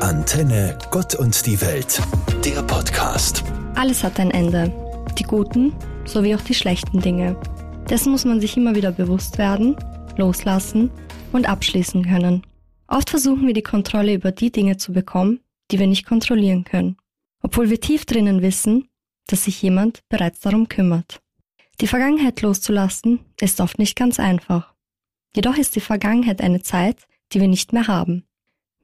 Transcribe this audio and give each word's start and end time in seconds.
Antenne 0.00 0.78
Gott 0.92 1.16
und 1.16 1.44
die 1.44 1.60
Welt, 1.60 2.00
der 2.44 2.62
Podcast. 2.62 3.42
Alles 3.74 4.04
hat 4.04 4.20
ein 4.20 4.30
Ende. 4.30 4.72
Die 5.18 5.24
guten 5.24 5.74
sowie 6.04 6.36
auch 6.36 6.40
die 6.40 6.54
schlechten 6.54 7.00
Dinge. 7.00 7.36
Dessen 7.90 8.12
muss 8.12 8.24
man 8.24 8.40
sich 8.40 8.56
immer 8.56 8.76
wieder 8.76 8.92
bewusst 8.92 9.38
werden, 9.38 9.76
loslassen 10.16 10.92
und 11.32 11.48
abschließen 11.48 12.04
können. 12.06 12.46
Oft 12.86 13.10
versuchen 13.10 13.46
wir 13.48 13.54
die 13.54 13.62
Kontrolle 13.62 14.14
über 14.14 14.30
die 14.30 14.52
Dinge 14.52 14.76
zu 14.76 14.92
bekommen, 14.92 15.40
die 15.72 15.80
wir 15.80 15.88
nicht 15.88 16.06
kontrollieren 16.06 16.62
können, 16.62 16.96
obwohl 17.42 17.68
wir 17.68 17.80
tief 17.80 18.04
drinnen 18.04 18.40
wissen, 18.40 18.88
dass 19.26 19.44
sich 19.44 19.60
jemand 19.62 20.08
bereits 20.08 20.38
darum 20.40 20.68
kümmert. 20.68 21.20
Die 21.80 21.88
Vergangenheit 21.88 22.40
loszulassen 22.40 23.20
ist 23.40 23.60
oft 23.60 23.80
nicht 23.80 23.96
ganz 23.96 24.20
einfach. 24.20 24.74
Jedoch 25.34 25.56
ist 25.56 25.74
die 25.74 25.80
Vergangenheit 25.80 26.40
eine 26.40 26.62
Zeit, 26.62 27.08
die 27.32 27.40
wir 27.40 27.48
nicht 27.48 27.72
mehr 27.72 27.88
haben. 27.88 28.27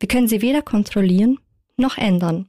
Wir 0.00 0.08
können 0.08 0.28
sie 0.28 0.42
weder 0.42 0.62
kontrollieren 0.62 1.38
noch 1.76 1.98
ändern. 1.98 2.48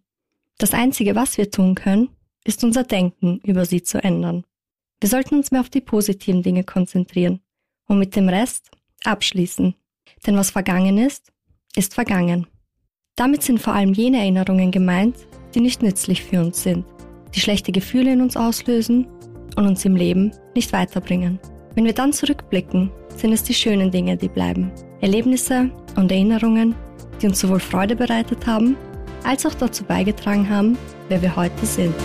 Das 0.58 0.74
Einzige, 0.74 1.16
was 1.16 1.38
wir 1.38 1.52
tun 1.52 1.76
können, 1.76 2.10
ist 2.44 2.64
unser 2.64 2.84
Denken 2.84 3.40
über 3.44 3.66
sie 3.66 3.84
zu 3.84 4.04
ändern. 4.04 4.46
Wir 5.02 5.10
sollten 5.10 5.36
uns 5.36 5.52
mehr 5.52 5.62
auf 5.62 5.70
die 5.70 5.82
positiven 5.82 6.44
Dinge 6.44 6.64
konzentrieren 6.64 7.42
und 7.88 8.00
mit 8.00 8.16
dem 8.16 8.30
Rest 8.30 8.72
abschließen. 9.04 9.76
Denn 10.26 10.38
was 10.38 10.52
vergangen 10.52 10.98
ist, 10.98 11.32
ist 11.76 11.94
vergangen. 11.94 12.48
Damit 13.16 13.44
sind 13.44 13.62
vor 13.62 13.74
allem 13.74 13.94
jene 13.94 14.18
Erinnerungen 14.18 14.72
gemeint, 14.72 15.16
die 15.54 15.60
nicht 15.60 15.82
nützlich 15.82 16.24
für 16.24 16.42
uns 16.42 16.64
sind, 16.64 16.86
die 17.34 17.40
schlechte 17.40 17.72
Gefühle 17.72 18.14
in 18.14 18.22
uns 18.22 18.36
auslösen 18.36 19.08
und 19.56 19.66
uns 19.66 19.86
im 19.86 19.96
Leben 19.96 20.32
nicht 20.54 20.74
weiterbringen. 20.74 21.40
Wenn 21.76 21.86
wir 21.86 21.94
dann 21.94 22.14
zurückblicken, 22.14 22.92
sind 23.16 23.34
es 23.34 23.44
die 23.44 23.54
schönen 23.54 23.92
Dinge, 23.92 24.18
die 24.18 24.30
bleiben. 24.30 24.72
Erlebnisse 25.02 25.70
und 25.96 26.12
Erinnerungen, 26.12 26.76
die 27.22 27.28
uns 27.28 27.40
sowohl 27.40 27.60
Freude 27.60 27.96
bereitet 27.96 28.46
haben, 28.48 28.78
als 29.24 29.46
auch 29.46 29.54
dazu 29.54 29.84
beigetragen 29.84 30.50
haben, 30.50 30.78
wer 31.10 31.22
wir 31.22 31.36
heute 31.36 31.66
sind. 31.66 31.96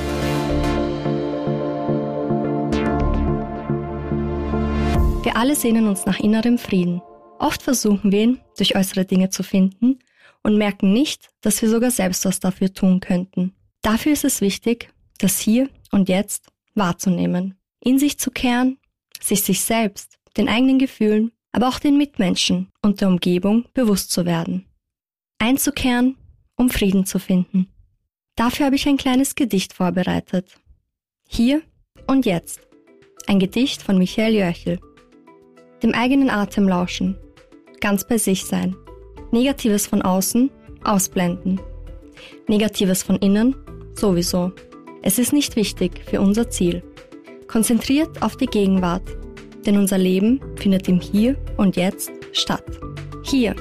Wir 5.22 5.36
alle 5.36 5.54
sehnen 5.54 5.86
uns 5.86 6.06
nach 6.06 6.18
innerem 6.18 6.58
Frieden. 6.58 7.02
Oft 7.38 7.62
versuchen 7.62 8.12
wir 8.12 8.22
ihn 8.22 8.40
durch 8.56 8.76
äußere 8.76 9.04
Dinge 9.04 9.30
zu 9.30 9.42
finden 9.42 9.98
und 10.42 10.56
merken 10.56 10.92
nicht, 10.92 11.28
dass 11.40 11.60
wir 11.62 11.68
sogar 11.68 11.90
selbst 11.90 12.24
was 12.24 12.40
dafür 12.40 12.72
tun 12.72 13.00
könnten. 13.00 13.54
Dafür 13.82 14.12
ist 14.12 14.24
es 14.24 14.40
wichtig, 14.40 14.90
das 15.18 15.38
Hier 15.38 15.68
und 15.90 16.08
Jetzt 16.08 16.48
wahrzunehmen, 16.74 17.54
in 17.80 17.98
sich 17.98 18.18
zu 18.18 18.30
kehren, 18.30 18.78
sich 19.20 19.42
sich 19.42 19.60
selbst, 19.60 20.18
den 20.36 20.48
eigenen 20.48 20.78
Gefühlen, 20.78 21.32
aber 21.52 21.68
auch 21.68 21.78
den 21.78 21.98
Mitmenschen 21.98 22.68
und 22.82 23.00
der 23.00 23.08
Umgebung 23.08 23.64
bewusst 23.74 24.10
zu 24.10 24.24
werden. 24.24 24.69
Einzukehren, 25.40 26.16
um 26.56 26.68
Frieden 26.68 27.06
zu 27.06 27.18
finden. 27.18 27.68
Dafür 28.36 28.66
habe 28.66 28.76
ich 28.76 28.86
ein 28.86 28.98
kleines 28.98 29.34
Gedicht 29.34 29.72
vorbereitet. 29.72 30.58
Hier 31.26 31.62
und 32.06 32.26
jetzt. 32.26 32.60
Ein 33.26 33.38
Gedicht 33.38 33.82
von 33.82 33.96
Michael 33.96 34.34
Jöchel. 34.34 34.78
Dem 35.82 35.94
eigenen 35.94 36.28
Atem 36.28 36.68
lauschen. 36.68 37.16
Ganz 37.80 38.06
bei 38.06 38.18
sich 38.18 38.44
sein. 38.44 38.76
Negatives 39.32 39.86
von 39.86 40.02
außen 40.02 40.50
ausblenden. 40.84 41.58
Negatives 42.46 43.02
von 43.02 43.16
innen 43.16 43.56
sowieso. 43.94 44.52
Es 45.02 45.18
ist 45.18 45.32
nicht 45.32 45.56
wichtig 45.56 46.02
für 46.04 46.20
unser 46.20 46.50
Ziel. 46.50 46.82
Konzentriert 47.48 48.22
auf 48.22 48.36
die 48.36 48.46
Gegenwart, 48.46 49.08
denn 49.64 49.78
unser 49.78 49.96
Leben 49.96 50.40
findet 50.56 50.86
im 50.88 51.00
Hier 51.00 51.36
und 51.56 51.76
Jetzt 51.76 52.10
statt. 52.32 52.64
Hier, 53.24 53.56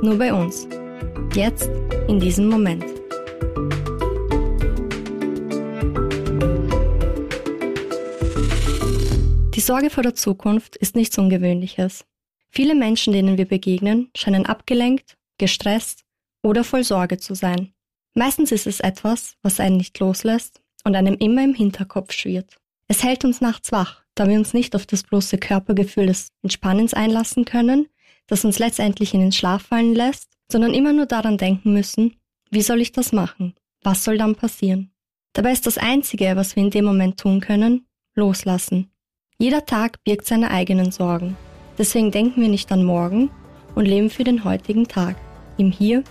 nur 0.00 0.16
bei 0.16 0.32
uns. 0.32 0.68
Jetzt, 1.34 1.68
in 2.06 2.20
diesem 2.20 2.48
Moment. 2.48 2.84
Die 9.52 9.60
Sorge 9.60 9.90
vor 9.90 10.04
der 10.04 10.14
Zukunft 10.14 10.76
ist 10.76 10.94
nichts 10.94 11.18
Ungewöhnliches. 11.18 12.04
Viele 12.50 12.76
Menschen, 12.76 13.12
denen 13.12 13.36
wir 13.36 13.46
begegnen, 13.46 14.10
scheinen 14.16 14.46
abgelenkt, 14.46 15.16
gestresst 15.36 16.04
oder 16.44 16.62
voll 16.62 16.84
Sorge 16.84 17.16
zu 17.18 17.34
sein. 17.34 17.72
Meistens 18.14 18.52
ist 18.52 18.68
es 18.68 18.78
etwas, 18.78 19.34
was 19.42 19.58
einen 19.58 19.78
nicht 19.78 19.98
loslässt 19.98 20.60
und 20.84 20.94
einem 20.94 21.14
immer 21.14 21.42
im 21.42 21.54
Hinterkopf 21.54 22.12
schwirrt. 22.12 22.58
Es 22.86 23.02
hält 23.02 23.24
uns 23.24 23.40
nachts 23.40 23.72
wach, 23.72 24.04
da 24.14 24.28
wir 24.28 24.38
uns 24.38 24.54
nicht 24.54 24.76
auf 24.76 24.86
das 24.86 25.02
bloße 25.02 25.38
Körpergefühl 25.38 26.06
des 26.06 26.28
Entspannens 26.44 26.94
einlassen 26.94 27.44
können, 27.44 27.88
das 28.28 28.44
uns 28.44 28.60
letztendlich 28.60 29.14
in 29.14 29.20
den 29.20 29.32
Schlaf 29.32 29.62
fallen 29.62 29.96
lässt, 29.96 30.33
sondern 30.54 30.72
immer 30.72 30.92
nur 30.92 31.06
daran 31.06 31.36
denken 31.36 31.72
müssen, 31.72 32.14
wie 32.48 32.62
soll 32.62 32.80
ich 32.80 32.92
das 32.92 33.10
machen? 33.10 33.54
Was 33.82 34.04
soll 34.04 34.18
dann 34.18 34.36
passieren? 34.36 34.92
Dabei 35.32 35.50
ist 35.50 35.66
das 35.66 35.78
Einzige, 35.78 36.36
was 36.36 36.54
wir 36.54 36.62
in 36.62 36.70
dem 36.70 36.84
Moment 36.84 37.18
tun 37.18 37.40
können, 37.40 37.88
loslassen. 38.14 38.88
Jeder 39.36 39.66
Tag 39.66 40.04
birgt 40.04 40.26
seine 40.26 40.52
eigenen 40.52 40.92
Sorgen. 40.92 41.36
Deswegen 41.76 42.12
denken 42.12 42.40
wir 42.40 42.48
nicht 42.48 42.70
an 42.70 42.84
morgen 42.84 43.32
und 43.74 43.86
leben 43.86 44.10
für 44.10 44.22
den 44.22 44.44
heutigen 44.44 44.86
Tag, 44.86 45.16
im 45.58 45.72
Hier 45.72 46.04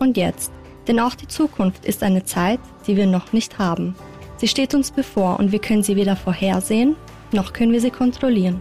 und 0.00 0.16
Jetzt. 0.16 0.50
Denn 0.88 0.98
auch 0.98 1.14
die 1.14 1.28
Zukunft 1.28 1.84
ist 1.84 2.02
eine 2.02 2.24
Zeit, 2.24 2.58
die 2.88 2.96
wir 2.96 3.06
noch 3.06 3.32
nicht 3.32 3.60
haben. 3.60 3.94
Sie 4.38 4.48
steht 4.48 4.74
uns 4.74 4.90
bevor 4.90 5.38
und 5.38 5.52
wir 5.52 5.60
können 5.60 5.84
sie 5.84 5.94
weder 5.94 6.16
vorhersehen, 6.16 6.96
noch 7.30 7.52
können 7.52 7.70
wir 7.70 7.80
sie 7.80 7.92
kontrollieren. 7.92 8.60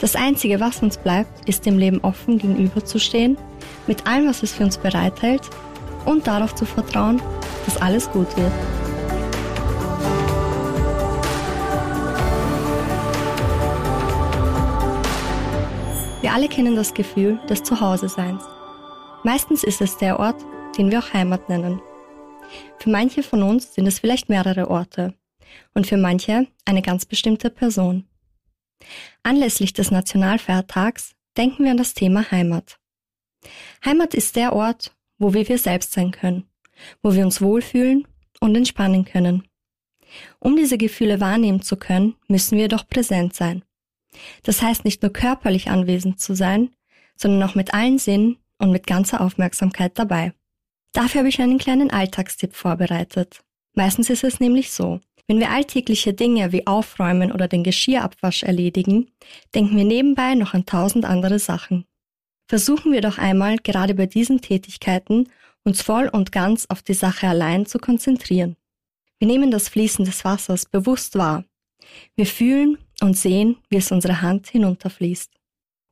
Das 0.00 0.14
Einzige, 0.14 0.60
was 0.60 0.82
uns 0.82 0.98
bleibt, 0.98 1.48
ist 1.48 1.64
dem 1.64 1.78
Leben 1.78 2.00
offen 2.02 2.38
gegenüberzustehen, 2.38 3.38
mit 3.86 4.06
allem, 4.06 4.28
was 4.28 4.42
es 4.42 4.52
für 4.52 4.64
uns 4.64 4.76
bereithält 4.76 5.42
und 6.04 6.26
darauf 6.26 6.54
zu 6.54 6.66
vertrauen, 6.66 7.20
dass 7.64 7.80
alles 7.80 8.10
gut 8.10 8.28
wird. 8.36 8.52
Wir 16.20 16.32
alle 16.32 16.48
kennen 16.48 16.76
das 16.76 16.92
Gefühl 16.92 17.38
des 17.48 17.62
Zuhause-Seins. 17.62 18.42
Meistens 19.24 19.64
ist 19.64 19.80
es 19.80 19.96
der 19.96 20.20
Ort, 20.20 20.44
den 20.76 20.90
wir 20.90 20.98
auch 20.98 21.12
Heimat 21.14 21.48
nennen. 21.48 21.80
Für 22.78 22.90
manche 22.90 23.22
von 23.22 23.42
uns 23.42 23.74
sind 23.74 23.86
es 23.86 23.98
vielleicht 23.98 24.28
mehrere 24.28 24.68
Orte 24.68 25.14
und 25.72 25.86
für 25.86 25.96
manche 25.96 26.46
eine 26.66 26.82
ganz 26.82 27.06
bestimmte 27.06 27.48
Person. 27.48 28.04
Anlässlich 29.22 29.72
des 29.72 29.90
Nationalfeiertags 29.90 31.14
denken 31.36 31.64
wir 31.64 31.70
an 31.72 31.76
das 31.76 31.94
Thema 31.94 32.30
Heimat. 32.30 32.78
Heimat 33.84 34.14
ist 34.14 34.36
der 34.36 34.52
Ort, 34.52 34.94
wo 35.18 35.34
wir 35.34 35.48
wir 35.48 35.58
selbst 35.58 35.92
sein 35.92 36.10
können, 36.10 36.48
wo 37.02 37.14
wir 37.14 37.24
uns 37.24 37.40
wohlfühlen 37.40 38.06
und 38.40 38.54
entspannen 38.54 39.04
können. 39.04 39.46
Um 40.38 40.56
diese 40.56 40.78
Gefühle 40.78 41.20
wahrnehmen 41.20 41.62
zu 41.62 41.76
können, 41.76 42.14
müssen 42.28 42.58
wir 42.58 42.68
doch 42.68 42.88
präsent 42.88 43.34
sein. 43.34 43.64
Das 44.42 44.62
heißt 44.62 44.84
nicht 44.84 45.02
nur 45.02 45.12
körperlich 45.12 45.68
anwesend 45.68 46.20
zu 46.20 46.34
sein, 46.34 46.74
sondern 47.16 47.48
auch 47.48 47.54
mit 47.54 47.74
allen 47.74 47.98
Sinnen 47.98 48.38
und 48.58 48.70
mit 48.70 48.86
ganzer 48.86 49.20
Aufmerksamkeit 49.20 49.98
dabei. 49.98 50.32
Dafür 50.92 51.20
habe 51.20 51.28
ich 51.28 51.40
einen 51.40 51.58
kleinen 51.58 51.90
Alltagstipp 51.90 52.54
vorbereitet. 52.54 53.42
Meistens 53.74 54.08
ist 54.08 54.24
es 54.24 54.40
nämlich 54.40 54.70
so, 54.70 55.00
wenn 55.28 55.40
wir 55.40 55.50
alltägliche 55.50 56.12
Dinge 56.12 56.52
wie 56.52 56.66
Aufräumen 56.66 57.32
oder 57.32 57.48
den 57.48 57.64
Geschirrabwasch 57.64 58.44
erledigen, 58.44 59.10
denken 59.54 59.76
wir 59.76 59.84
nebenbei 59.84 60.34
noch 60.34 60.54
an 60.54 60.66
tausend 60.66 61.04
andere 61.04 61.38
Sachen. 61.38 61.84
Versuchen 62.48 62.92
wir 62.92 63.00
doch 63.00 63.18
einmal 63.18 63.56
gerade 63.56 63.94
bei 63.94 64.06
diesen 64.06 64.40
Tätigkeiten 64.40 65.28
uns 65.64 65.82
voll 65.82 66.08
und 66.08 66.30
ganz 66.30 66.66
auf 66.66 66.82
die 66.82 66.94
Sache 66.94 67.26
allein 67.26 67.66
zu 67.66 67.78
konzentrieren. 67.78 68.56
Wir 69.18 69.26
nehmen 69.26 69.50
das 69.50 69.68
Fließen 69.68 70.04
des 70.04 70.24
Wassers 70.24 70.66
bewusst 70.66 71.16
wahr. 71.16 71.44
Wir 72.14 72.26
fühlen 72.26 72.78
und 73.00 73.16
sehen, 73.16 73.56
wie 73.68 73.76
es 73.76 73.90
unsere 73.90 74.22
Hand 74.22 74.46
hinunterfließt. 74.48 75.32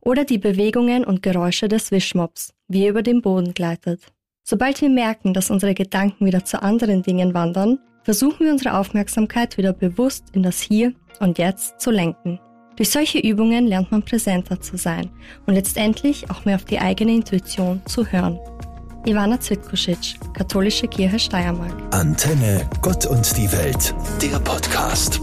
Oder 0.01 0.25
die 0.25 0.39
Bewegungen 0.39 1.05
und 1.05 1.23
Geräusche 1.23 1.67
des 1.67 1.91
Wischmops, 1.91 2.53
wie 2.69 2.85
er 2.85 2.91
über 2.91 3.03
den 3.03 3.23
Boden 3.23 3.55
gleitet. 3.55 4.01
Sobald 4.45 4.81
wir 4.81 4.91
merken, 4.91 5.33
dass 5.33 5.51
unsere 5.51 5.75
Gedanken 5.75 6.27
wieder 6.27 6.45
zu 6.45 6.63
anderen 6.63 7.03
Dingen 7.03 7.33
wandern, 7.33 7.79
versuchen 8.05 8.47
wir 8.47 8.53
unsere 8.53 8.79
Aufmerksamkeit 8.79 9.57
wieder 9.57 9.73
bewusst 9.73 10.27
in 10.33 10.43
das 10.43 10.61
Hier 10.61 10.93
und 11.19 11.39
Jetzt 11.39 11.81
zu 11.81 11.91
lenken. 11.91 12.39
Durch 12.77 12.91
solche 12.91 13.19
Übungen 13.19 13.67
lernt 13.67 13.91
man 13.91 14.03
präsenter 14.03 14.61
zu 14.61 14.77
sein 14.77 15.11
und 15.47 15.55
letztendlich 15.55 16.31
auch 16.31 16.45
mehr 16.45 16.57
auf 16.57 16.65
die 16.65 16.79
eigene 16.79 17.13
Intuition 17.13 17.83
zu 17.87 18.07
hören. 18.07 18.39
Ivana 19.07 19.39
Zwitkusic, 19.39 20.19
Katholische 20.33 20.89
Kirche 20.89 21.19
Steiermark. 21.19 21.75
Antenne 21.95 22.69
Gott 22.81 23.07
und 23.07 23.37
die 23.37 23.51
Welt, 23.53 23.95
der 24.23 24.39
Podcast. 24.41 25.21